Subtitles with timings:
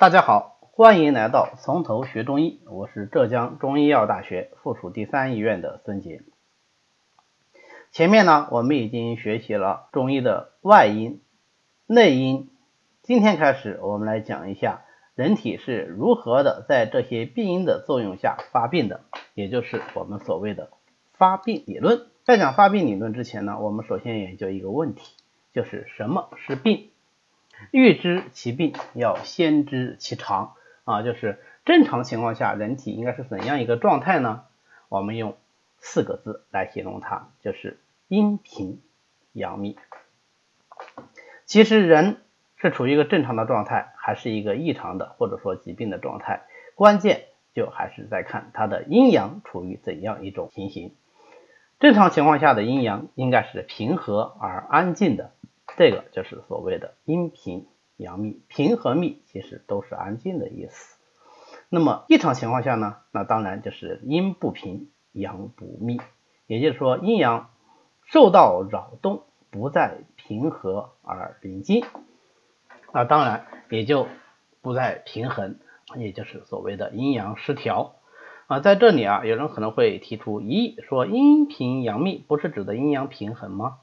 [0.00, 6.22] 大家好，欢迎来到从头学中医，我是浙江中医药大学附属第三医院的孙杰。
[7.90, 11.20] 前面呢，我们已经学习了中医的外因、
[11.84, 12.48] 内因，
[13.02, 14.84] 今天开始我们来讲一下
[15.16, 19.00] 人体是如何的在这些病因的作用下发病的，
[19.34, 20.70] 也就是我们所谓的
[21.14, 22.06] 发病理论。
[22.22, 25.16] 在讲发病理论之前呢，我们首先研究一个问题，
[25.52, 26.90] 就是什么是病？
[27.70, 30.54] 欲知其病，要先知其常
[30.84, 34.44] 啊，就是正常情况下，人体应该是怎样一个状态呢？
[34.88, 35.36] 我们用
[35.80, 37.78] 四个字来形容它，就是
[38.08, 38.80] 阴平
[39.32, 39.76] 阳秘。
[41.44, 42.22] 其实人
[42.56, 46.42] 是处于一个正常的状态，还是一个异常的或者说疾病的状态，
[46.74, 50.94] 关键就还是在看它的阴阳处于怎样一种情形。
[51.80, 55.32] 正常情况下的阴阳应该是平和而安静的。
[55.78, 60.98] 这个就是所谓的阴平阳秘，平和秘其实都是安静的意思。
[61.68, 62.96] 那么异常情况下呢？
[63.12, 66.00] 那当然就是阴不平，阳不秘，
[66.48, 67.50] 也就是说阴阳
[68.06, 71.84] 受到扰动，不再平和而临近，
[72.92, 74.08] 那当然也就
[74.60, 75.60] 不再平衡，
[75.94, 77.94] 也就是所谓的阴阳失调
[78.48, 78.58] 啊。
[78.58, 83.78] 在这里啊，有人可能会提出疑义，说阴平阳秘不是指的阴阳平衡吗？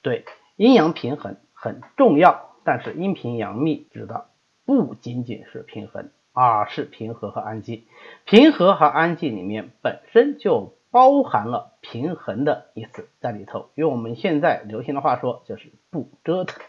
[0.00, 0.24] 对。
[0.56, 4.26] 阴阳平衡很重要，但是阴平阳秘指的
[4.64, 7.86] 不仅仅是平衡，而是平和和安静。
[8.24, 13.70] 平和和安静里面本身就包含了平衡的意思在里头。
[13.74, 16.62] 用我们现在流行的话说，就是不折腾，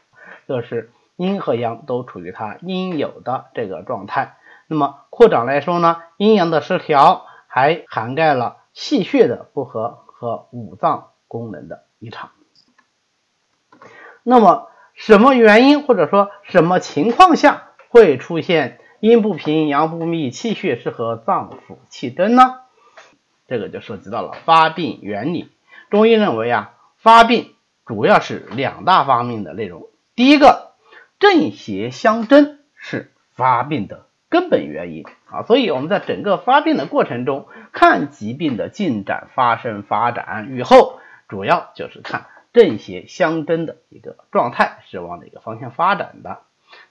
[0.48, 4.38] 就是阴和阳都处于它应有的这个状态。
[4.68, 12.32] 那么扩展来说呢，阴阳的失调还涵盖了气血的不和和五脏功能的异常。
[14.28, 22.56] 那么，什么原因或者说什么情况下会出现阴不平、阳不密、气血失和、脏腑气滞呢？
[23.48, 25.52] 这个就涉及到了发病原理。
[25.92, 27.54] 中医认为啊，发病
[27.86, 29.90] 主要是两大方面的内容。
[30.16, 30.72] 第一个，
[31.20, 42.26] 正邪相争是发病的根本原因啊，所以我们在整个发病的过程中，看疾病的进展、发生、发展、愈后，主要就是看。
[42.56, 46.40] 正邪相争的一个状态是往哪个方向发展的？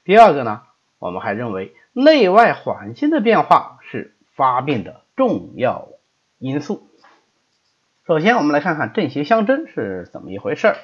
[0.04, 0.60] 第二个呢，
[0.98, 5.88] 我们还认为内外环境的变化是发病的重要
[6.38, 6.86] 因素。
[8.06, 10.76] 首先，我们来看看正邪相争是怎么一回事儿。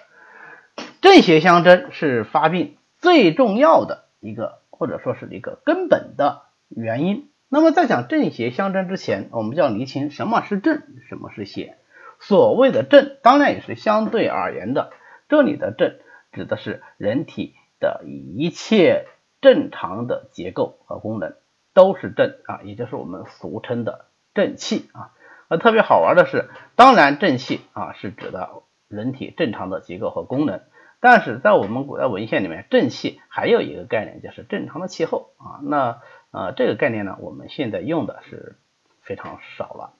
[1.02, 7.28] 正邪相争是发病最重要的一个，或者说是一个根本的原因。
[7.50, 11.76] 那么，在讲正邪相争之前，我们就要厘清什么是正，什么是邪。
[12.20, 14.92] 所谓的正，当然也是相对而言的。
[15.28, 15.97] 这里的正
[16.32, 19.06] 指的是人体的一切
[19.41, 21.34] 正常的结构和功能
[21.72, 25.12] 都是正啊，也就是我们俗称的正气啊。
[25.48, 28.50] 那特别好玩的是，当然正气啊是指的
[28.88, 30.60] 人体正常的结构和功能，
[31.00, 35.59] 但是在我们古代文献里面，正气还有一个概念就是正常的气候啊。
[35.62, 36.00] 那
[36.32, 38.59] 呃这个概念呢，我们现在用的是
[39.03, 39.94] 非常少了。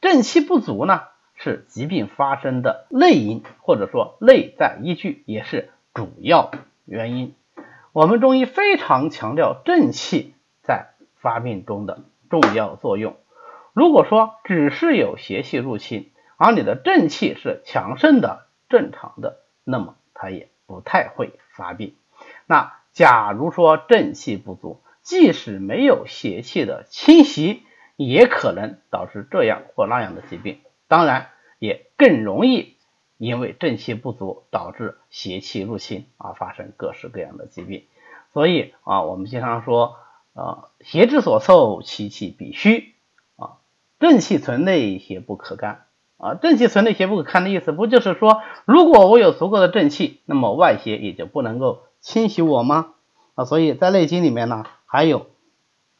[0.00, 1.02] 正气不足呢？
[1.42, 6.50] 是疾病发生的内因，或者说内在依据，也是主要
[6.84, 7.34] 原因。
[7.92, 13.16] 我们中医非常强调正气在发病中的重要作用。
[13.72, 21.94] 如果说只是有邪气入侵，而你的正气是强盛的、正常的，那么它也不太会发病。
[22.46, 27.62] 那假如说正气不足，即使没有邪气的侵袭，
[27.96, 30.60] 也可能导致这样或那样的疾病。
[30.90, 31.28] 当然，
[31.60, 32.74] 也更容易
[33.16, 37.84] 因为正气不足导致邪气入侵而发生各式各样的疾病。
[38.32, 39.98] 所以啊，我们经常说，
[40.34, 42.96] 啊，邪之所凑，其气必虚
[43.36, 43.58] 啊，
[44.00, 45.86] 正气存内，邪不可干
[46.18, 46.34] 啊。
[46.34, 52.94] 正气存内，邪不可干的意思，不就是说，如果我有足够的正气，那么外邪也就不能够侵袭我吗？
[53.36, 55.26] 啊，所以在《内经》里面呢，还有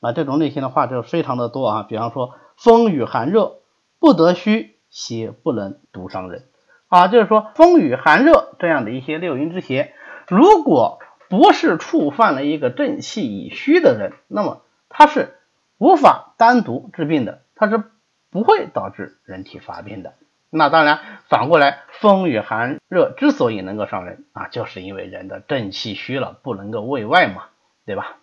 [0.01, 3.61] 啊这种类型的话就非常的多啊，比方说，风雨寒热
[4.01, 4.75] 不得虚。
[4.91, 6.49] 邪不能毒伤人
[6.89, 9.95] 啊，就是说风雨寒热这样的一些六淫之邪，
[10.27, 10.99] 如果
[11.29, 15.39] 不是触犯了一个正气已虚的人，那么他是
[15.79, 17.85] 无法单独治病的，他是
[18.31, 20.15] 不会导致人体发病的。
[20.51, 20.99] 那当然
[21.29, 27.45] 反过来，风雨寒热之所以能够伤人啊，就是因为人的正气虚了，不能够卫外嘛，
[27.87, 28.17] 对吧？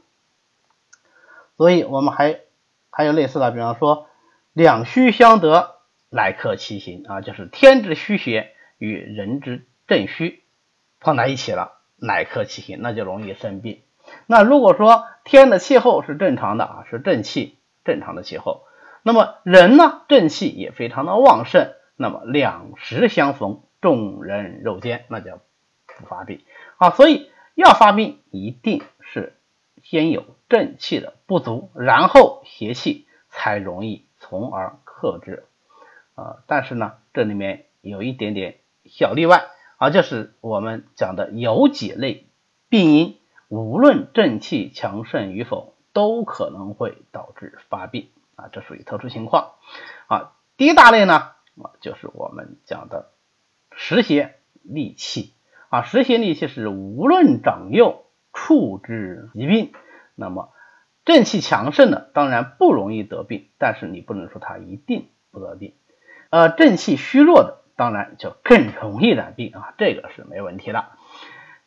[1.55, 2.41] 所以我们还
[2.91, 4.07] 还有类似的，比方说
[4.51, 5.76] 两虚相得。
[6.09, 10.43] 乃克其形啊，就是天之虚邪与人之正虚
[10.99, 13.81] 碰在一起了，乃克其形，那就容易生病。
[14.25, 18.63] 那如果说天的气候是正常的啊，是正气，正常的气候。
[19.03, 21.73] 那么人呢，正气也非常的旺盛。
[21.95, 25.39] 那么两时相逢，众人肉坚，那叫
[25.85, 26.43] 不发病
[26.77, 26.91] 啊。
[26.91, 29.35] 所以要发病，一定是
[29.81, 35.45] 先有正气的不足，然后邪气才容易从而克制
[36.17, 36.43] 啊。
[36.47, 39.45] 但是呢，这里面有一点点小例外
[39.77, 42.27] 啊，就是我们讲的有几类
[42.67, 43.17] 病因，
[43.47, 49.51] 无论正气强盛与否，都可能会导致发病啊，这属于特殊情况
[50.07, 50.33] 啊。
[50.57, 51.31] 第一大类呢。
[51.59, 53.09] 啊，就是我们讲的
[53.71, 55.33] 实邪利气
[55.69, 59.73] 啊，实邪利气是无论长幼处之疾病。
[60.13, 60.53] 那么
[61.03, 65.73] 正气强盛的当然不容易得病，但是你不能说它一定不得病。
[66.29, 70.85] 呃，正气虚弱的当然就更容易染病啊，这个是没问题的。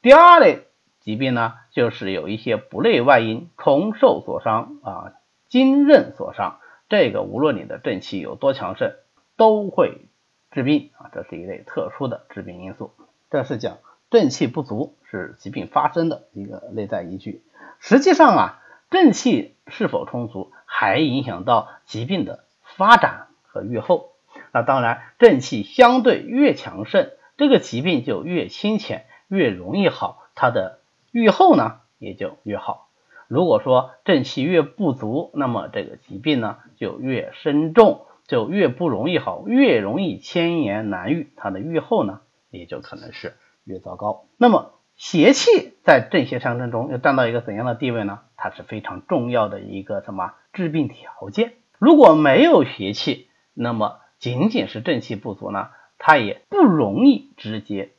[0.02, 0.66] 第二类
[1.00, 5.12] 疾病呢，就是有一些不内外因，空受所伤啊，
[5.48, 6.58] 筋韧所伤，
[6.88, 8.92] 这个无论你的正气有多强盛。
[9.36, 10.02] 都会
[10.50, 12.92] 致病啊，这是一类特殊的致病因素。
[13.30, 13.78] 这是讲
[14.10, 17.42] 正气不足是疾病发生的一个内在依据。
[17.78, 22.44] 实际上啊，正气是否充足还影响到疾病的
[22.76, 24.12] 发展和愈后。
[24.52, 30.80] 那当然，正气相对越强盛，这个疾病就越清浅，越容易好，它的
[31.12, 32.88] 愈后呢也就越好。
[33.28, 38.06] 如果说正气越不足，那么这个疾病呢就越深重。
[38.26, 42.20] 就越不容易好，越容易千言难愈，它的愈后呢，
[42.52, 44.26] 也就可能是越糟糕。
[44.36, 48.20] 那么邪气在正邪相争中又占到一个怎样的地位呢？
[48.36, 51.54] 它是非常重要的一个什么治病条件？
[51.80, 57.90] 如果没有邪气，那么仅仅是正气不足呢，它也不容易直接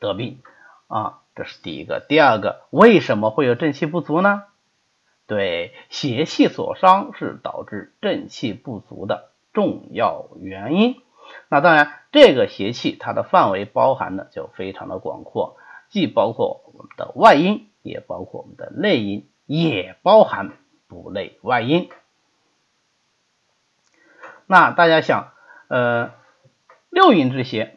[0.00, 0.42] 得病
[0.88, 1.20] 啊。
[1.36, 2.04] 这是第一个。
[2.08, 4.44] 第二个，为什么会有正气不足呢？
[5.26, 9.30] 对，邪气所伤是导致正气不足的。
[9.52, 11.00] 重要原因，
[11.48, 15.56] 那当然，这个邪气它的范围包含的就非常的广阔，
[15.88, 20.52] 既包括我们的外因，也包括我们的内因，也包含
[20.88, 21.90] 不内外因。
[24.46, 25.32] 那大家想，
[25.68, 26.12] 呃，
[26.90, 27.76] 六淫之邪，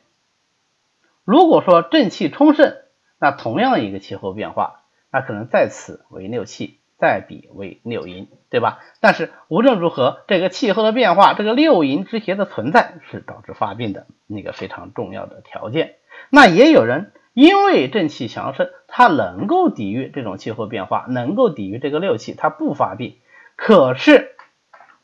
[1.23, 2.75] 如果说正气充盛，
[3.19, 4.81] 那同样的一个气候变化，
[5.11, 6.77] 那可能在此为六气。
[7.01, 8.79] 再彼为六淫，对吧？
[8.99, 15.95] 但是无论如何，这个气候的变化，这个六淫之邪的存在是导致发病的那个非常重要的条件。
[16.29, 23.15] 那也有人因为正气强盛，他能够抵御这种气候变化，能够抵御这个六气，他不发病。
[23.55, 24.35] 可是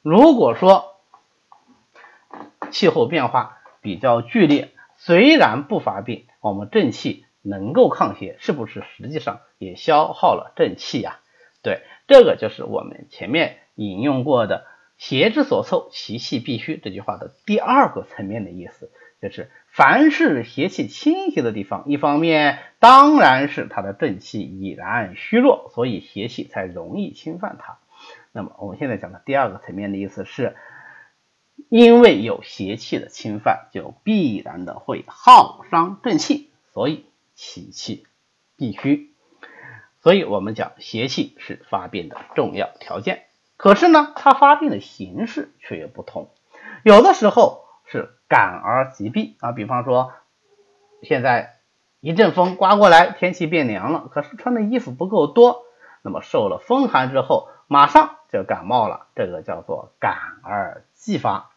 [0.01, 0.94] 如果说
[2.75, 11.19] 气候变化比较剧烈，虽然不发病，我们正气能够抗邪，是不是实际上也消耗了正气呀？
[11.63, 14.65] 对，这个就是我们前面引用过的
[14.99, 18.91] “邪之所凑，其气必虚”这句话的第二个层面的意思，
[19.21, 27.77] 就是凡是邪气侵袭的地方，一方面当然是它的正气已然虚弱，所以邪气才容易侵犯它。
[28.33, 30.57] 那么我们现在讲的第二个层面的意思是，
[31.69, 38.05] 因为有邪气的侵犯，就必然的会耗伤正气，所以其气
[38.55, 39.13] 必虚。
[40.01, 43.23] 所以我们讲邪气是发病的重要条件，
[43.57, 46.29] 可是呢，它发病的形式却有不同。
[46.83, 50.13] 有的时候是感而疾病啊，比方说
[51.01, 51.57] 现在
[52.01, 55.63] 一阵风刮过来，天气变凉了，可是穿的衣服不够多，
[56.03, 61.51] 那么受了风寒之后，马上就感冒了，这个叫做感而继发。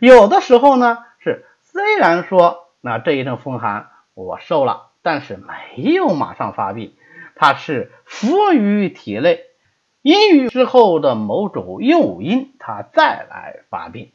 [0.00, 6.94] 有的时候呢，是虽然说那这一阵风寒我受了，但是没有马上发病。
[7.34, 9.40] 它是伏于体内，
[10.02, 14.12] 阴郁之后的某种诱因，它再来发病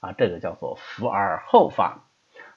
[0.00, 2.04] 啊，这个叫做伏而后发。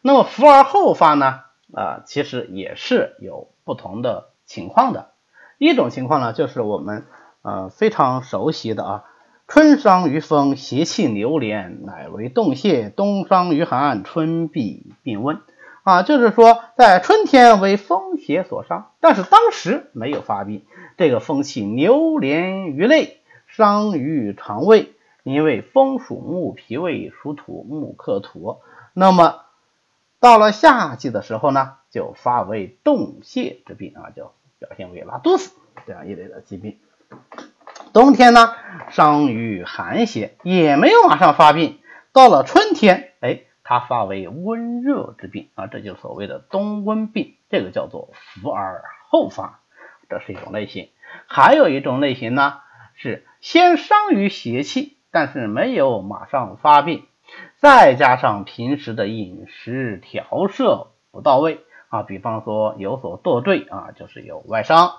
[0.01, 1.41] 那么伏而后发呢？
[1.73, 5.11] 啊，其实也是有不同的情况的。
[5.59, 7.05] 一种情况呢，就是我们
[7.43, 9.03] 呃非常熟悉的啊，
[9.53, 15.41] 春伤于风，邪气流连，乃为冻泄；冬伤于寒，春必病温。
[15.83, 20.65] 啊，就是说，在春天为风邪所伤，但是当时没有发病。
[20.97, 24.93] 这个风气流连于内，伤于肠胃。
[25.21, 28.57] 因为风属木，脾胃属土，木克土。
[28.93, 29.41] 那么
[30.19, 35.51] 到了夏季的时候呢，就发为冻泄之病啊，就表现为拉肚子
[35.85, 36.79] 这样一类的疾病。
[37.93, 38.55] 冬天呢，
[38.89, 41.79] 伤于寒邪，也没有马上发病。
[42.11, 43.41] 到了春天，哎。
[43.65, 49.61] 它发为温热之病啊，这就所谓的冬温病，这个叫做伏而后发，
[50.09, 50.89] 这是一种类型。
[51.27, 52.59] 还有一种类型呢，
[52.95, 57.05] 是先伤于邪气，但是没有马上发病，
[57.55, 61.61] 再加上平时的饮食调摄不到位
[61.93, 64.93] 啊，比方说有所堕坠啊，就是有外伤，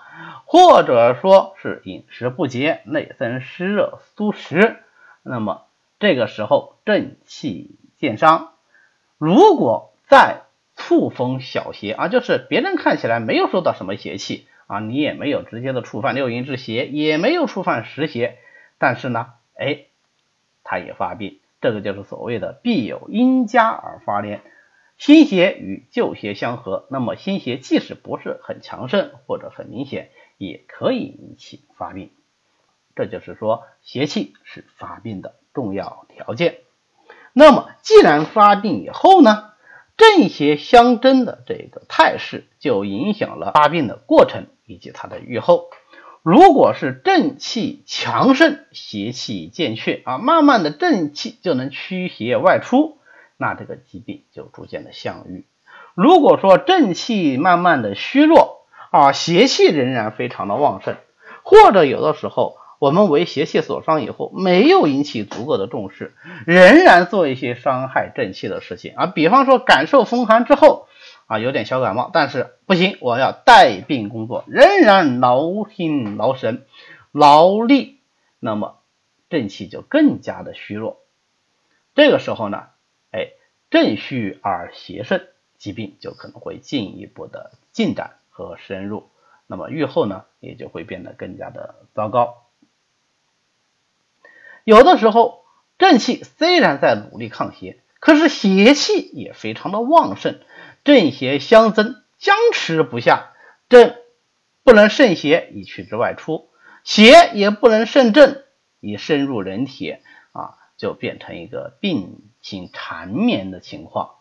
[0.45, 4.77] 或者说是饮食不节、内森湿热、疏食，
[5.25, 5.65] 那么
[5.99, 8.53] 这个时候正气渐伤。
[9.19, 10.43] 如果再
[10.77, 18.39] 触风小邪啊，就是别人看起来没有受到什么邪气啊，你也没有直接的触犯六淫之邪，也没有触犯实邪，
[18.79, 19.87] 但是呢，哎，
[20.63, 24.43] 他也发病，这个就是所谓的必有因加而发连，
[24.97, 32.11] 新邪与旧邪相合，那么新邪即使不是很强盛或者很明显，也可以引起发病，
[32.95, 36.59] 这就是说邪气是发病的重要条件。
[37.33, 39.51] 那么既然发病以后呢？
[39.97, 45.71] 正邪相争的这个态势，就影响了发病的过程以及它的预后。
[46.25, 52.99] 如果是正气强盛，邪气渐去啊，慢慢的正气就能驱邪外出，
[53.37, 55.47] 那这个疾病就逐渐的相愈。
[55.95, 60.97] 如果说正气慢慢的虚弱啊，邪气仍然非常的旺盛，
[61.43, 62.57] 或者有的时候。
[62.81, 66.13] 我们为邪气所伤以后，没有引起足够的重视，
[66.45, 69.07] 仍然做一些伤害正气的事情啊。
[69.07, 70.87] 比方说，感受风寒之后
[71.27, 76.67] 啊，有点小感冒，但是不行，我要带病工作，仍然劳心劳神
[77.11, 78.01] 劳力，
[78.39, 78.81] 那么
[79.31, 80.99] 正气就更加的虚弱。
[81.95, 82.65] 这个时候呢，
[83.75, 85.27] 正虚而邪盛，
[85.59, 89.11] 疾病就可能会进一步的进展和深入，
[89.49, 92.45] 那么愈后呢，也就会变得更加的糟糕。
[94.63, 95.45] 有的时候，
[95.77, 100.39] 正气虽然在努力抗邪，可是邪气也非常的旺盛，
[100.85, 103.33] 正邪相争，僵持不下。
[103.69, 103.97] 正
[104.63, 106.49] 不能胜邪以驱之外出，
[106.85, 108.45] 邪也不能胜正
[108.79, 109.97] 以深入人体
[110.31, 114.17] 啊，就变成一个病情缠绵的情况。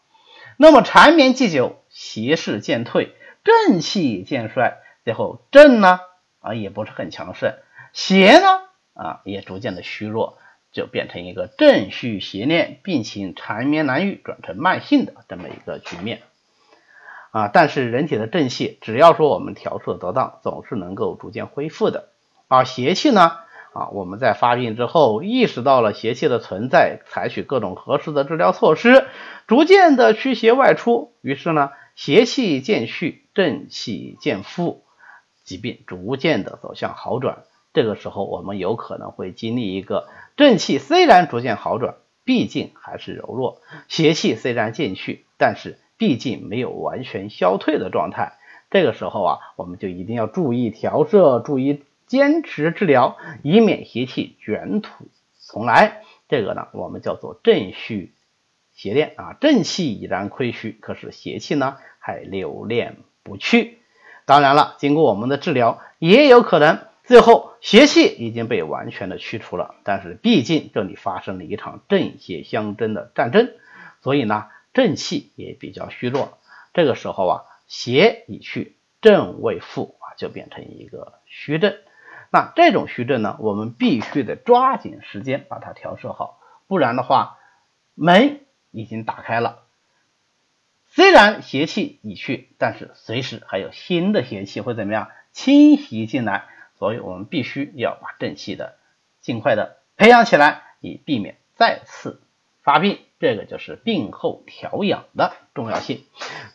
[0.56, 3.14] 那么缠绵既久，邪势渐退，
[3.44, 6.00] 正气渐衰，最后正呢
[6.40, 7.54] 啊也不是很强盛，
[7.92, 8.48] 邪呢？
[8.94, 10.38] 啊，也逐渐的虚弱，
[10.72, 16.22] 就变成一个正虚邪念，病情缠绵难愈，转成慢性的这么一个局面
[17.32, 17.50] 啊。
[17.52, 22.10] 但是人体的正气，只要说我们调摄得当，总是能够逐渐恢复的。
[22.48, 23.40] 而邪气呢，
[23.74, 29.06] 啊，我们在发病之后，意识到了邪气的存在，采取各种合适的治疗措施，
[29.48, 34.84] 逐渐的驱邪外出，于是呢，邪气渐去，正气渐复，
[35.44, 37.44] 疾病逐渐的走向好转。
[37.74, 48.34] 这个时候，我们有可能会经历一个正气虽然逐渐好转，毕竟还是柔弱；邪气虽然渐去，但是毕竟没有完全消退的状态。
[48.70, 55.08] 这个时候啊，我们就一定要注意调摄，注意坚持治疗，以免邪气卷土
[55.48, 56.02] 重来。
[56.30, 58.14] 这个呢，我们叫做正虚
[58.74, 63.80] 邪恋啊，正气已然亏虚，可是邪气呢还留恋不去。
[64.26, 66.80] 当然了，经过我们的治疗，也有可能。
[67.06, 73.52] 最后，邪气已经被完全的驱除了，但是毕竟这里发生了一场正邪相争的战争，
[74.02, 76.38] 所以呢，正气也比较虚弱。
[76.74, 81.76] 这个时候啊，邪已去，正未复啊，就变成一个虚症。
[82.34, 87.38] 那这种虚症呢，我们必须得抓紧时间把它调摄好，不然的话，
[87.94, 89.60] 门已经打开了，
[90.88, 96.46] 虽然邪气已去，但是随时还有新的邪气会怎么样侵袭进来。
[96.80, 98.78] 所以我们必须要把正气的
[99.22, 102.20] 尽快的培养起来，以避免再次
[102.64, 102.98] 发病。
[103.20, 106.04] 这个就是病后调养的重要性。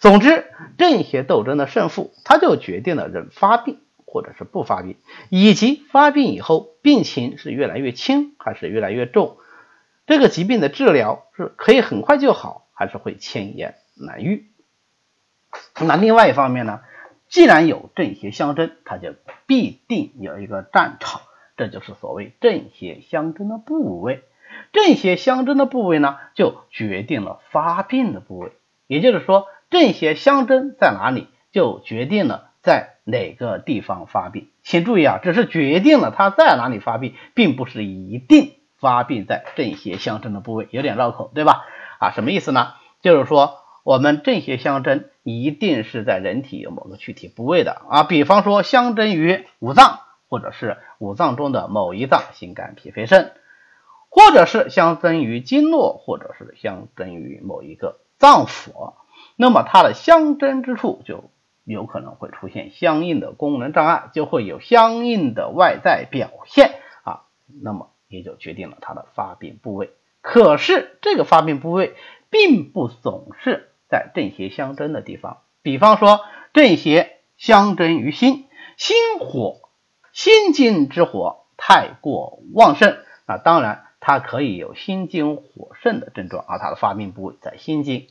[0.01, 4.97] 总之，正邪斗争的胜负，它就决定了人发病或者是不发病，
[5.29, 9.37] 以及发病以后病情是越来越轻还是越来越重，
[10.07, 14.47] 这个疾病的治疗是可以很快就好，还是会千言难愈。
[15.81, 16.81] 那另外一方面呢？
[17.29, 19.15] 既然有正邪相争，它就
[19.47, 21.21] 必定有一个战场，
[21.59, 24.25] 这就是所谓正邪相争的部位。
[24.73, 28.53] 正邪相争的部位呢，就决定了发病的部位。
[28.87, 34.49] 也就是说，正邪相争在哪里，就决定了在哪个地方发病。
[34.62, 40.69] 请注意啊，只是决定了它在哪里发病，并不是一定发病在正邪相争的部位。
[40.71, 41.65] 有点绕口，对吧？
[42.00, 42.75] 啊，什么意思呢？
[43.03, 43.59] 就是说。
[43.85, 53.33] 我们正邪相争，一定是在人体某个具体部位的啊，比方说相争于五脏，或者是五脏中的某一脏，心肝脾肺肾，
[54.11, 58.93] 或者是相争于经络，或者是相争于某一个脏腑。
[59.37, 61.31] 那么它的相争之处，就
[61.73, 67.25] 有可能会出现相应的功能障碍，就会有相应的外在表现啊，
[67.63, 69.91] 那么也就决定了它的发病部位。
[70.21, 71.95] 可是这个发病部位
[72.31, 76.21] 并不总是在正邪相争的地方，比方说
[76.53, 78.47] 正邪相争于心，
[78.77, 79.61] 心火、
[80.13, 82.97] 心经之火太过旺盛，
[83.27, 88.09] 那当然它可以有心经火盛的症状，而它的发病部位在心经。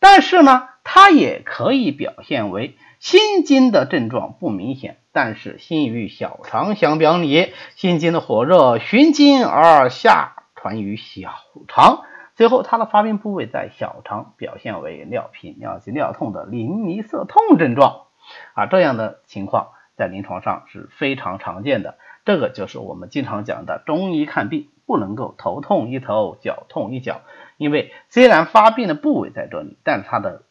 [0.00, 11.34] 但是呢，它也可以表现为心经的症状不明显，但是心与小肠相表里，心经的火热循经而下传于小
[11.68, 12.04] 肠，
[12.36, 18.06] 最后它的发病部位在小肠，表现为尿频、尿急、尿痛的淋漓涩痛症状
[18.54, 21.98] 啊，这样的情况在临床上是非常常见的。
[22.24, 27.20] 这个就是我们经常讲的中医看病不能够头痛一头，脚痛一脚。
[27.58, 30.44] 因为虽然发病的部位在这里，但它的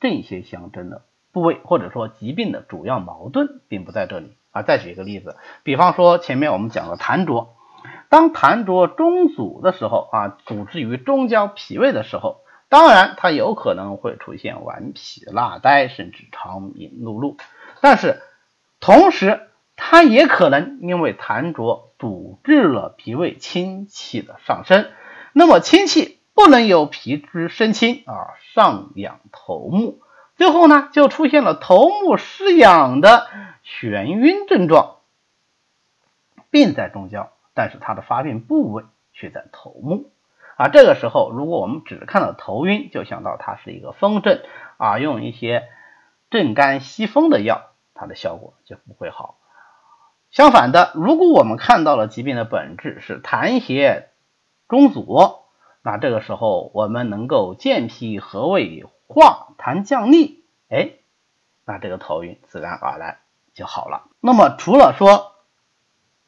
[0.00, 4.62] 这些相争的部位，或者说疾病的主要矛盾并不在这里啊。
[4.62, 7.56] 再举一个例子，比方说前面我们讲的痰浊，
[8.08, 17.36] 当痰浊中阻的时候啊，阻滞于中焦脾胃的时候，当然它有可能会出现顽皮、纳呆，甚至肠鸣怒路，
[17.80, 18.20] 但是
[18.80, 24.88] 同时它也可能因为痰浊阻滞了脾胃清气的上升，
[25.32, 26.13] 那么清气。
[26.34, 30.00] 不能有皮之生青啊，上痒头目，
[30.36, 33.28] 最后呢就出现了头目失痒的
[33.64, 34.96] 眩晕症状。
[36.50, 40.10] 病在中焦，但是它的发病部位却在头目
[40.56, 40.68] 啊。
[40.68, 44.40] 这个时候，如果我们只看到头晕，就想到它是一个风症
[44.76, 45.68] 啊，用一些
[46.30, 49.38] 镇肝息风的药，它的效果就不会好。
[50.32, 54.08] 相反的，如果我们看到了疾病的本质是痰邪
[54.68, 55.43] 中阻。
[55.86, 60.92] 那这个时候，我们能够健脾和胃、化痰降逆，哎，
[61.66, 63.18] 那这个头晕自然而然
[63.52, 64.04] 就好了。
[64.20, 65.32] 那么，除了说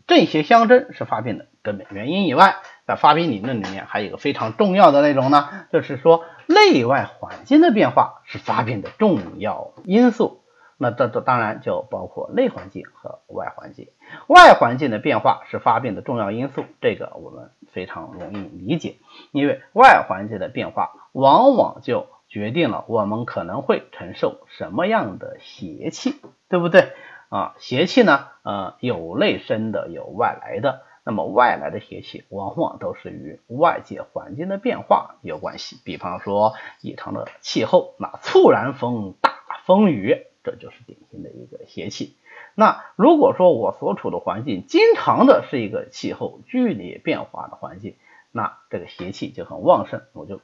[0.06, 10.42] 正邪相争是发病的根本原因以外，在发病理论里面还有一个非常重要的内容呢，就是说内外环境的变化是发病的重要因素。
[10.78, 13.88] 那这这当然就包括内环境和外环境，
[14.26, 18.96] 外环境的变化是发病的重要因素，这个我们非常容易理解，
[19.32, 26.16] 因为外环境的变化往往就决定了我们可能会承受什么样的邪气，
[26.50, 26.92] 对不对
[27.30, 27.54] 啊？
[27.58, 39.30] 邪气呢，呃，有内生的，有外来的，那么外来的邪气往往都是与外界环境的变化有关系，比方说异常的气候，那猝然风大
[39.64, 40.26] 风雨。
[40.46, 42.14] 这就是典型的一个邪气。
[42.54, 47.96] 那如果说我所处的环境经常的是一个气候剧烈变化的环境，
[48.30, 50.40] 那这个邪气就很旺盛，我就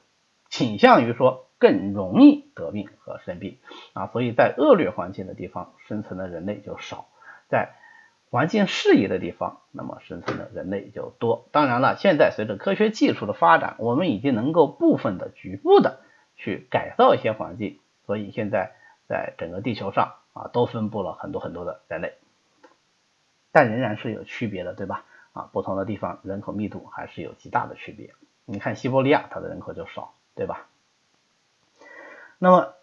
[0.49, 3.59] 倾向于说更容易得病和生病
[3.93, 4.07] 啊。
[4.07, 7.07] 所以在恶劣环境的地方生存的人类就少，
[7.47, 7.69] 在
[8.29, 11.47] 环境适宜的地方，那么生存的人类就多。
[11.53, 16.01] 当然了，现在随着科学技术的发展，我们已经能够部分的局部的
[16.35, 18.73] 去改造一些环境，所以现在。
[19.13, 22.15] 在整个地球上啊，都分布了很多很多的人类，
[23.51, 25.05] 但仍然是有区别的，对吧？
[25.33, 28.15] 啊，不同的地方人口密度还是有极大的区别。
[28.45, 30.65] 你看西伯利亚，它的人口就少，对吧？
[32.39, 32.73] 那么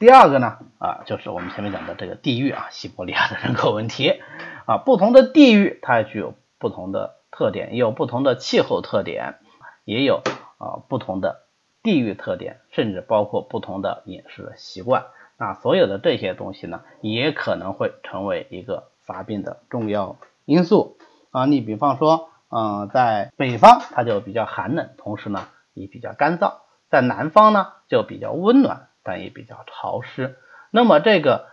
[0.00, 4.20] 第二个呢，啊，就是我们前面讲的这个地域啊，西伯利亚的人口问题
[4.66, 9.38] 啊，不同的地域它具有不同的特点，也有不同的气候特点，
[9.84, 10.24] 也有
[10.58, 11.43] 啊不同的。
[11.84, 15.04] 地域特点，甚至包括不同的饮食习惯，
[15.36, 20.16] 那所有的这些东西呢，也可能会成为一个发病的重要
[20.46, 20.96] 因素
[21.30, 21.44] 啊。
[21.44, 30.38] 你比方说，嗯，在北方它就比较寒冷，同时呢也比较干燥；在南方呢就比较温暖，但也比较潮湿。
[30.70, 31.48] 那么这个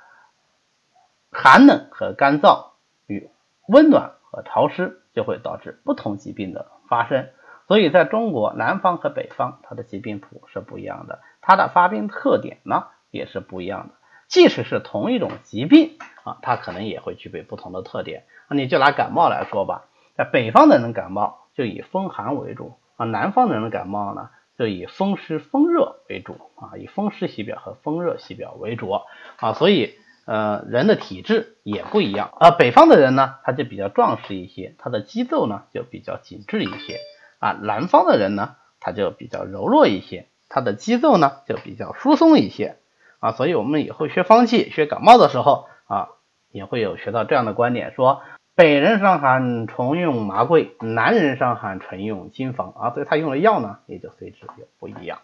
[1.30, 2.68] 寒冷和干燥
[3.06, 3.30] 与
[3.68, 7.28] 温暖和潮湿，就会导致不同疾病的发生。
[7.72, 13.94] 所以，在中国南方和北方，它的疾病谱是不一样的，它的发病特点呢也是不一样的。
[14.28, 15.92] 即使是同一种疾病
[16.26, 18.26] 啊，它可能也会具备不同的特点。
[18.50, 19.86] 那你就拿感冒来说吧，
[20.18, 29.54] 在北方的人感冒就以风寒为主啊，南方的人感冒呢就以风湿风热为主啊，以风湿系表和风热系表为主啊。
[29.54, 29.94] 所以，
[30.26, 32.52] 呃，人的体质也不一样啊。
[32.52, 37.00] 北方的人呢，他就比较壮实一些，他的肌肉呢就比较紧致一些。
[37.42, 42.78] 啊，南方的人呢，他就比较柔弱一些，他的肌肉呢就比较疏松一些
[43.20, 46.10] 啊，所以我们以后学方剂、学感冒的时候啊，
[46.52, 48.22] 也会有学到这样的观点，说
[48.56, 55.20] 北人伤寒纯用麻桂，南人伤寒纯用金方啊，所以他用的药呢也就随之也不一样。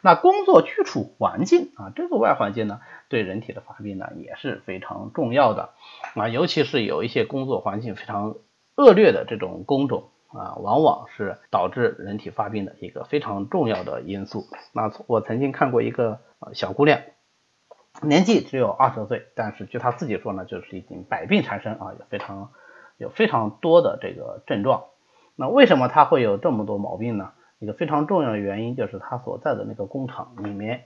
[0.00, 5.70] 那工作居处环境啊，这个外环境呢，对人体的发病呢也是非常重要的
[6.16, 8.34] 啊，尤其是有一些工作环境非常。
[8.76, 14.44] 恶劣的这种工种啊，往往是导致人体发病的一个非常重要的因素。
[14.72, 16.20] 那我曾经看过一个
[16.52, 17.00] 小姑娘，
[18.02, 22.52] 年纪只有二十岁，但是据她自己说呢，就是已经百病缠身啊，有非常
[22.96, 24.84] 有非常多的这个症状。
[25.34, 27.32] 那为什么她会有这么多毛病呢？
[27.58, 30.84] 一个非常重要的原因就是她所在的那个工厂里面，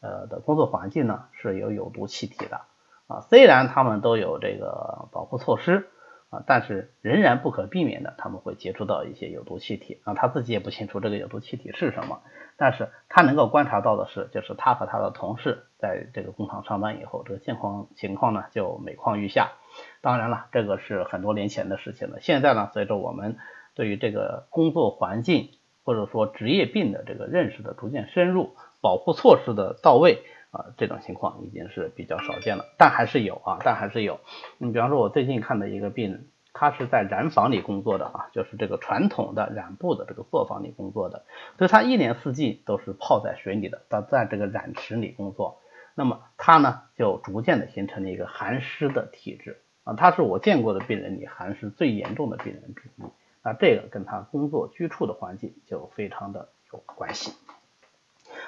[0.00, 2.62] 呃的工作环境呢是有有毒气体的
[3.06, 3.20] 啊。
[3.30, 5.88] 虽然他们都有这个保护措施
[6.30, 10.14] 啊，但是仍然不可避免的他们会接触到一些有毒气体啊。
[10.14, 12.22] 他自己也不清楚这个有毒气体是什么，
[12.56, 19.52] 但是他能够观察到的是，就是他和他的同事在这个工厂上班以后，这个情况情况呢就每况愈下。
[20.00, 22.20] 当然了，这个是很多年前的事情了。
[22.20, 23.36] 现在呢，随着我们
[23.74, 25.50] 对于这个工作环境，
[25.84, 34.20] 或者说职业病的这个认识的逐渐深入，保护措施的到位啊，这种情况已经是比较少见了，但还是有啊，但还是有。
[34.58, 41.24] 你比方说，我最近看的一个病人，他是在染坊里工作的啊，就是这个传统的染布的这个作坊里工作的，
[41.56, 45.60] 所以他一年四季都是泡在水里的，他在这个染池里工作，
[45.94, 53.04] 那么他呢就逐渐的形成了一个寒湿的体质啊，他是我见过的病人里寒湿最严重的病人之一。
[53.42, 57.32] 那这个跟他工作居处的环境就非常的有关系。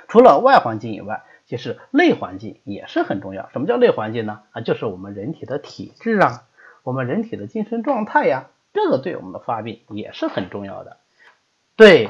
[0.09, 3.51] 除了外环境以外，其实内环境也是很重要。
[3.53, 4.41] 什么叫内环境呢？
[4.53, 6.45] 啊，就是我们人体的体质啊，
[6.83, 10.97] 我们人体的精神状态呀，这个对我们的发病也是很重要的。
[11.77, 12.09] 对。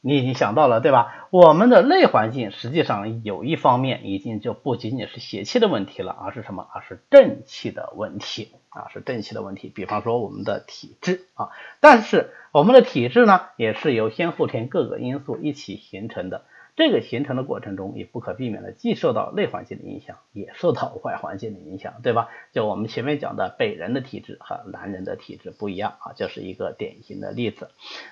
[0.00, 1.26] 你已经想到了，对吧？
[1.30, 6.66] 我们的内环境实际上有一方面已经就不仅仅是邪气的问题了，而是什么？
[6.72, 9.68] 而是正气的问题啊，是正气的问题。
[9.68, 16.44] 比方说我们的体质啊，但是我们的体质呢，也是由先后天各个因素一起形成的。
[16.78, 22.28] 这个形成的过程中，也不可避免的既受到内环境的影响，也受到外环境的影响，对吧？
[22.52, 27.70] 就我们前面讲的北人的体质和南人的体质不一样啊，就是一个典型的例子。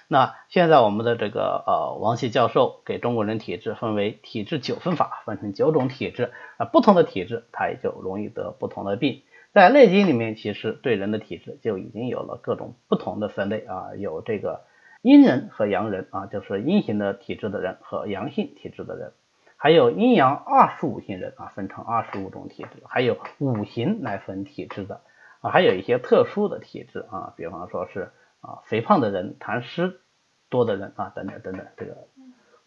[0.09, 9.23] 那现在我们的这个呃王琦教授给中国人体质分为体质九分法，分成九种体质啊，不同的体质它也就容易得不同的病。
[9.53, 14.63] 在《内经》里面，其实对人的体质就已经有了各种不同的分类啊，有这个。
[15.07, 19.13] 阴人和阳人啊，就是阴型的体质的人和阳性体质的人，
[19.57, 25.03] 还有阴阳二十五型人啊，分成二十五种体质，还有五行来分体质的
[25.43, 30.01] 啊，还有一些特殊的体质啊，比方说是啊肥胖的人、痰湿
[30.49, 32.09] 多的人啊等等等等，这个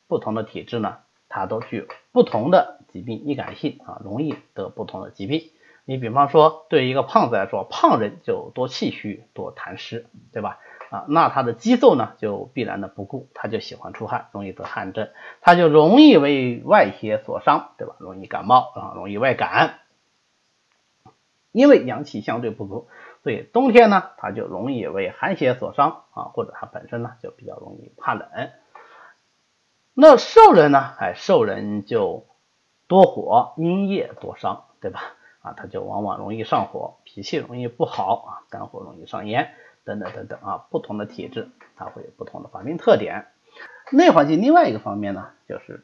[0.08, 5.42] 不同的体质呢，它都具有不同的疾病易感性啊，容易得不同的疾病。
[5.84, 10.60] 你比方说，对一个胖子来说，胖人就多气虚、多痰湿，对吧？
[10.90, 15.10] 啊，那他的肌肉呢就必然的不顾，他就喜欢出汗，容易得汗症，
[15.42, 17.96] 他就容易为外邪所伤，对吧？
[18.00, 19.80] 容易感冒啊，容易外感。
[21.52, 22.88] 因为阳气相对不足，
[23.24, 28.28] 所以冬天呢，他就容易为寒邪所伤啊，或者他本身呢就比较容易怕冷。
[29.94, 32.26] 那瘦人呢，哎，瘦人就
[32.88, 35.02] 多火，阴液多伤，对吧？
[35.42, 39.54] 啊，他就往往容易上火，脾气容易不好啊，肝火容易上炎。
[39.90, 43.26] 等等等等啊，不同的体质它会有不同的发病特点。
[43.92, 45.84] 内环境另外一个方面呢，就是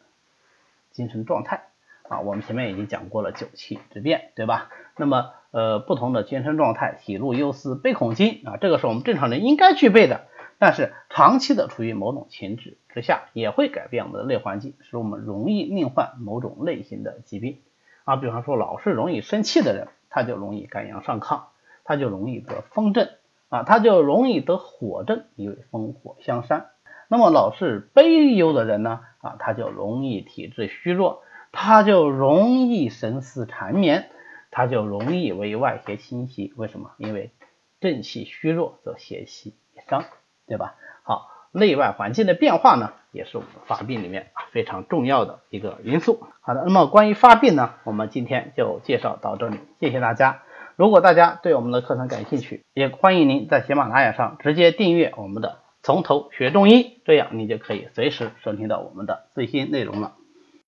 [0.91, 1.63] 精神状态
[2.07, 2.19] 啊。
[2.19, 4.69] 我们前面已经讲过了九气之变，对吧？
[4.95, 10.27] 那么呃，不同的精神状态，喜怒忧思悲恐惊啊，这个是我们正常人应该具备的。
[10.59, 17.57] 但是长期的处于某种情志之下，也会改变我们的内环境，使我们容易另患某种类型的疾病
[18.03, 18.17] 啊。
[18.17, 21.41] 比方说，老是容易生气的人，他就容易肝阳上亢，
[21.83, 23.09] 他就容易得风症。
[23.49, 26.65] 啊，他就容易得火症，因为风火相伤。
[27.07, 34.09] 那么老是悲忧的人呢，啊，他就容易体质虚弱，他就容易神思缠绵，
[34.49, 36.53] 他就容易为外邪侵袭。
[36.57, 36.91] 为什么？
[36.97, 37.31] 因为
[37.79, 39.53] 正气虚弱则邪气
[39.87, 40.05] 伤，
[40.47, 40.75] 对吧？
[41.03, 46.25] 好，内外环境的变化呢，也是我们发病里面啊非常重要的一个因素。
[46.41, 50.41] 好的，那么关于发病呢，我们今天就介绍到这里，谢谢大家。
[50.77, 55.49] 如果大家对我们的课程感兴趣，也欢迎您在喜马拉雅上直接订阅我们的
[55.83, 60.15] 《从头学中医》，这样你就可以随时收听到我们的最新内容了。